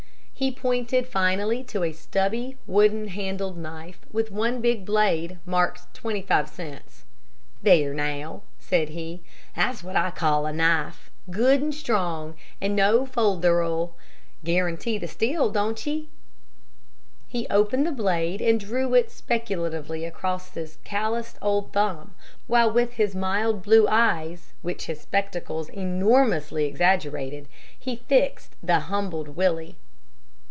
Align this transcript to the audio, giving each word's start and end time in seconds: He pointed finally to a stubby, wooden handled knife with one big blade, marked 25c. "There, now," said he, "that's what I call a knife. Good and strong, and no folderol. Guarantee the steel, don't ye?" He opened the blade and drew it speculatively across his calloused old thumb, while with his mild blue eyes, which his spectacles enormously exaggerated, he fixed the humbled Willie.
He 0.41 0.49
pointed 0.49 1.05
finally 1.05 1.63
to 1.65 1.83
a 1.83 1.93
stubby, 1.93 2.57
wooden 2.65 3.09
handled 3.09 3.59
knife 3.59 3.99
with 4.11 4.31
one 4.31 4.59
big 4.59 4.87
blade, 4.87 5.37
marked 5.45 5.93
25c. 6.01 7.03
"There, 7.61 7.93
now," 7.93 8.41
said 8.59 8.89
he, 8.89 9.21
"that's 9.55 9.83
what 9.83 9.95
I 9.95 10.09
call 10.09 10.47
a 10.47 10.51
knife. 10.51 11.11
Good 11.29 11.61
and 11.61 11.75
strong, 11.75 12.33
and 12.59 12.75
no 12.75 13.05
folderol. 13.05 13.91
Guarantee 14.43 14.97
the 14.97 15.07
steel, 15.07 15.51
don't 15.51 15.85
ye?" 15.85 16.09
He 17.27 17.45
opened 17.51 17.85
the 17.85 17.91
blade 17.91 18.41
and 18.41 18.59
drew 18.59 18.95
it 18.95 19.11
speculatively 19.11 20.05
across 20.05 20.55
his 20.55 20.79
calloused 20.83 21.37
old 21.39 21.71
thumb, 21.71 22.15
while 22.47 22.71
with 22.71 22.93
his 22.93 23.13
mild 23.13 23.61
blue 23.61 23.87
eyes, 23.87 24.53
which 24.63 24.87
his 24.87 25.01
spectacles 25.01 25.69
enormously 25.69 26.65
exaggerated, 26.65 27.47
he 27.79 27.97
fixed 27.97 28.55
the 28.63 28.79
humbled 28.89 29.35
Willie. 29.35 29.77